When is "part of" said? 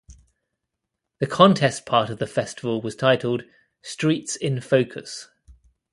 1.85-2.17